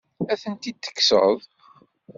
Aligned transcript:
Ad 0.31 0.39
tent-id-tekkseḍ? 0.41 1.37